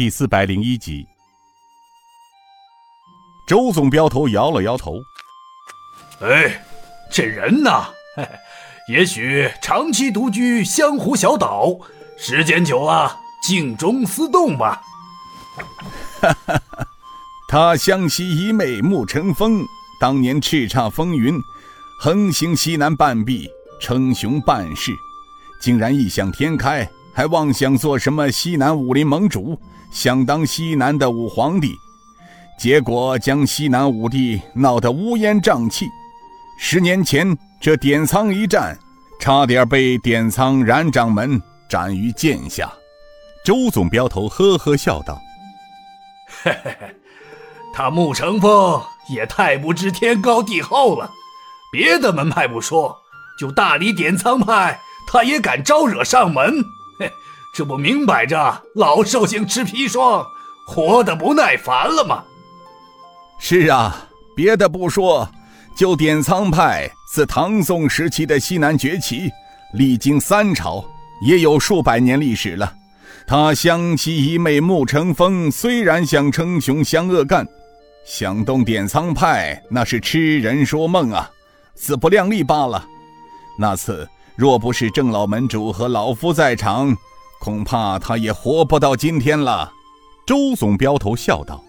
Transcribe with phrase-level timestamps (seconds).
[0.00, 1.06] 第四百零一集。
[3.46, 4.94] 周总镖头摇了摇头
[6.24, 6.64] ：“哎，
[7.12, 7.84] 这人呐，
[8.88, 11.78] 也许长期独居湘湖小岛，
[12.16, 13.14] 时间久了，
[13.46, 14.80] 静中思动吧。
[16.22, 16.62] 哈哈，
[17.46, 19.62] 他湘西一妹沐晨风，
[20.00, 21.38] 当年叱咤风云，
[22.00, 23.46] 横行西南半壁，
[23.78, 24.92] 称雄半世，
[25.60, 26.90] 竟然异想天开，
[27.20, 29.60] 还妄想做什么西南武林盟主，
[29.92, 31.74] 想当西南的武皇帝。”
[32.58, 35.86] 结果将西南五帝闹得乌烟瘴气。
[36.58, 38.74] 十年前这点苍一战，
[39.20, 42.72] 差点被点苍冉掌门斩于剑下。
[43.44, 45.20] 周总镖头呵呵笑道
[46.42, 46.74] ：“嘿嘿，
[47.74, 48.80] 他穆成风
[49.10, 51.10] 也太不知天高地厚了。
[51.70, 52.96] 别的门派不说，
[53.38, 56.64] 就大理点苍派，他也敢招惹上门。
[57.60, 60.24] 这不明摆着老寿星吃砒霜，
[60.66, 62.24] 活得不耐烦了吗？”
[63.38, 65.28] 是啊，别的不说，
[65.76, 69.30] 就点苍派自唐宋时期的西南崛起，
[69.74, 70.82] 历经三朝，
[71.26, 72.72] 也有数百年历史了。
[73.26, 77.46] 他湘西一妹穆成风虽然想称雄湘鄂赣，
[78.06, 81.30] 想动点苍派那是痴人说梦啊，
[81.74, 82.86] 自不量力罢了。
[83.58, 86.96] 那次若不是郑老门主和老夫在场，
[87.40, 89.72] 恐怕他也活不到今天了。
[90.26, 91.64] 周总镖头笑道。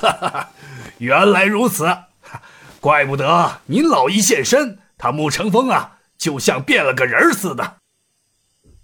[0.00, 0.50] 哈哈，
[0.96, 1.86] 原来如此，
[2.80, 7.76] 怪不得您老一现身，他穆成风啊，就像变了个人似的。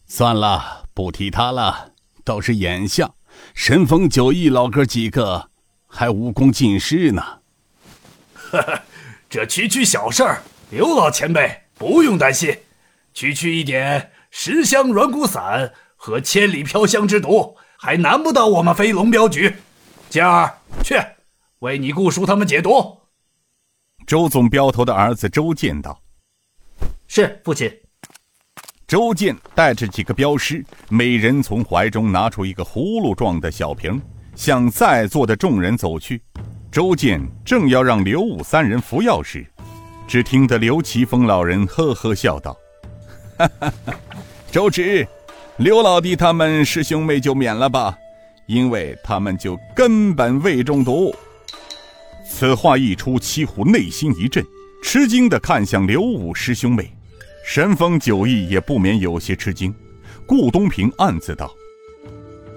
[0.07, 1.93] 算了，不提他了。
[2.23, 3.11] 倒是眼下，
[3.55, 5.49] 神风九翼老哥几个
[5.87, 7.23] 还武功尽失呢。
[8.51, 8.83] 哈哈，
[9.31, 12.57] 这区区小事儿，刘老前辈不用担心。
[13.15, 19.55] 区区一点十香软骨散和千里飘香之毒，还难不倒我们飞龙镖局。
[20.09, 20.51] 今儿。
[20.83, 20.97] 去，
[21.59, 22.99] 为你顾叔他们解毒。
[24.07, 26.01] 周总镖头的儿子周健道
[27.07, 27.71] ：“是父亲。”
[28.89, 34.01] 周健带着几个镖师，每人从怀中拿出一个葫芦状的小瓶，
[34.35, 36.23] 向在座的众人走去。
[36.71, 39.47] 周健正要让刘武三人服药时，
[40.09, 42.62] 只听得刘奇峰老人呵呵笑道：“哈哈哈，
[43.39, 43.95] 哈哈哈
[44.51, 45.07] 周直，
[45.57, 47.99] 刘老弟他们师兄妹就免了吧。”
[48.47, 51.15] 因为他们就根本未中毒。
[52.29, 54.45] 此话一出，七虎内心一震，
[54.83, 56.93] 吃惊地看向刘武师兄妹。
[57.47, 59.73] 神风九翼也不免有些吃惊。
[60.27, 61.55] 顾东平暗自道：“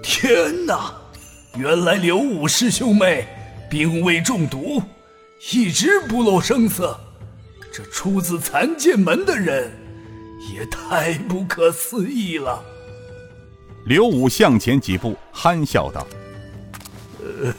[0.02, 0.92] 天哪，
[1.56, 3.26] 原来刘武师兄妹
[3.70, 4.82] 并未中毒，
[5.52, 6.98] 一直不露声色。
[7.72, 9.70] 这出自残剑门的人，
[10.38, 12.62] 也太不可思议了。”
[13.86, 16.06] 刘武向前几步，憨笑道：“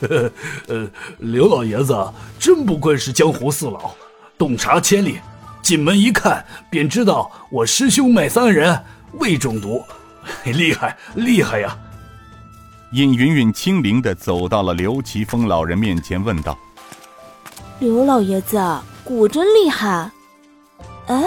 [0.10, 0.32] 呃，
[0.68, 0.90] 呃，
[1.20, 1.96] 刘老爷子
[2.38, 3.92] 真不愧是江湖四老，
[4.38, 5.20] 洞察千里，
[5.62, 8.84] 进门一看便知道我师兄妹三人
[9.14, 9.82] 未中毒，
[10.46, 11.78] 厉害厉害呀！”
[12.94, 16.58] 尹云云轻灵的走到了刘奇峰老人面前，问道
[17.80, 18.58] ：“刘老爷子
[19.04, 20.12] 果真厉害？
[21.08, 21.24] 哎，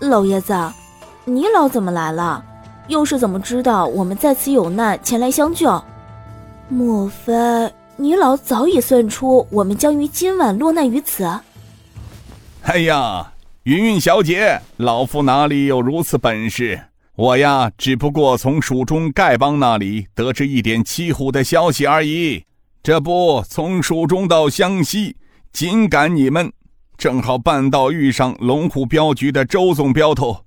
[0.00, 0.52] 老爷子，
[1.24, 2.44] 你老怎么来了？”
[2.88, 5.82] 又是怎么知道我们在此有难前来相救？
[6.68, 7.32] 莫非
[7.96, 11.24] 你老早已算出我们将于今晚落难于此？
[12.62, 16.80] 哎呀，云云小姐，老夫哪里有如此本事？
[17.14, 22.44] 我呀，只不过从蜀中丐帮那里得知一点七虎的消息而已。
[22.82, 25.16] 这不，从蜀中到湘西，
[25.52, 26.52] 紧赶你们，
[26.98, 30.44] 正好半道遇上龙虎镖局的周总镖头，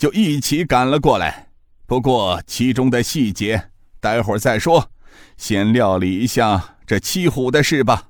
[0.00, 1.48] 就一起赶了过来。
[1.84, 4.90] 不过其中的细节，待会儿再说，
[5.36, 8.08] 先料理一下这七虎的事吧。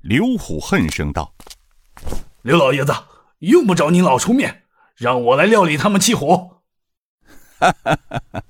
[0.00, 1.34] 刘虎恨声道
[2.40, 2.94] ：“刘老爷子，
[3.40, 4.62] 用不着您老出面，
[4.96, 6.52] 让我来料理他们七虎。
[7.60, 8.42] ”哈哈哈哈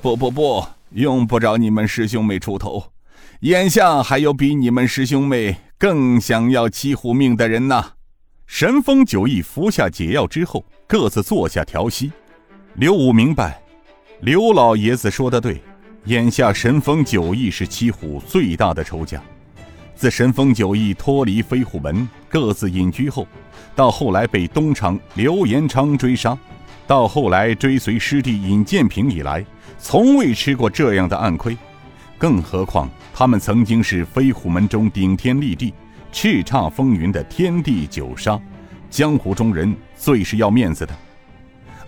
[0.00, 2.92] 不不不，用不着你们师兄妹出头，
[3.40, 7.94] 眼下还有比你们师兄妹更想要七虎命的人呢。
[8.54, 12.12] 神风九翼服下解药之后，各自坐下调息。
[12.74, 13.58] 刘武明白。
[14.20, 15.58] 刘老爷子说的对，
[16.04, 19.18] 眼下神风九翼是七虎最大的仇家。
[19.94, 23.26] 自神风九翼脱离飞虎门，各自隐居后，
[23.74, 26.38] 到后来被东厂刘延昌追杀，
[26.86, 29.42] 到后来追随师弟尹建平以来，
[29.78, 31.56] 从未吃过这样的暗亏。
[32.18, 35.72] 更何况他们曾经是飞虎门中顶天立地、
[36.12, 38.38] 叱咤风云的天地九杀，
[38.90, 40.94] 江湖中人最是要面子的。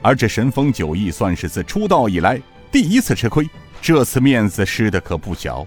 [0.01, 2.41] 而这神风九翼算是自出道以来
[2.73, 3.49] 第一次吃亏，
[3.81, 5.67] 这次面子失的可不小。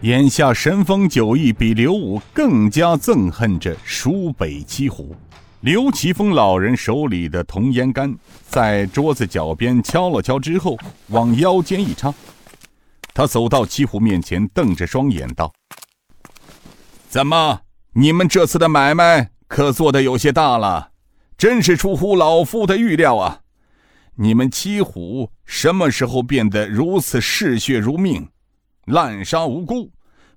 [0.00, 5.16] 眼下神风九翼比刘武更加憎恨着蜀北七虎。
[5.60, 8.14] 刘奇峰老人手里的铜烟杆
[8.46, 10.76] 在桌子脚边敲了敲之后，
[11.08, 12.12] 往腰间一插。
[13.14, 15.50] 他走到七虎面前，瞪着双眼道
[17.08, 17.60] ：“怎么，
[17.96, 20.90] 你们这次的买卖可做得有些大了？
[21.38, 23.40] 真是出乎老夫的预料啊！
[24.16, 28.28] 你们七虎什么时候变得如此嗜血如命，
[28.86, 29.90] 滥杀无辜？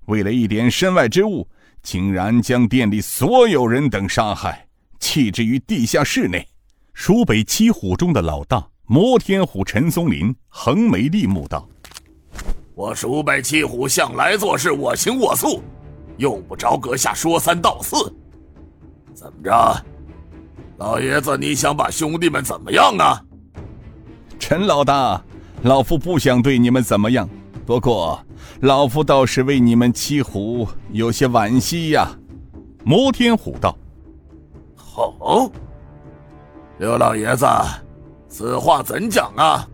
[0.06, 1.48] 为了一点身外之物，
[1.82, 4.66] 竟然将店里所有人等杀害！”
[5.00, 6.46] 弃之于地下室内，
[6.94, 11.68] 蜀北七虎中的老大摩天虎陈松林横眉立目道
[12.76, 15.62] ：“我蜀北七虎向来做事我行我素，
[16.18, 17.96] 用不着阁下说三道四。
[19.14, 19.84] 怎么着，
[20.76, 23.20] 老爷子，你想把兄弟们怎么样啊？”
[24.38, 25.20] 陈老大，
[25.62, 27.28] 老夫不想对你们怎么样，
[27.66, 28.20] 不过
[28.60, 32.08] 老夫倒是为你们七虎有些惋惜呀。”
[32.84, 33.76] 摩天虎道。
[34.94, 35.50] 哦，
[36.78, 37.46] 刘老爷子，
[38.28, 39.68] 此话怎讲啊？